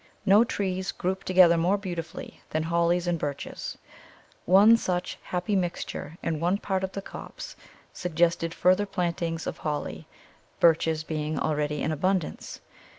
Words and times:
No 0.25 0.43
trees 0.43 0.91
group 0.91 1.23
together 1.23 1.57
more 1.57 1.77
beautifully 1.77 2.41
than 2.49 2.63
Hollies 2.63 3.05
and 3.05 3.19
Birches. 3.19 3.77
One 4.45 4.75
such 4.75 5.19
happy 5.21 5.55
mixture 5.55 6.17
in 6.23 6.39
one 6.39 6.57
part 6.57 6.83
of 6.83 6.93
the 6.93 7.03
copse 7.03 7.55
suggested 7.93 8.51
further 8.51 8.87
plantings 8.87 9.45
of 9.45 9.59
Holly, 9.59 10.07
Birches 10.59 11.03
being 11.03 11.37
already 11.37 11.83
in 11.83 11.91
abundance. 11.91 12.61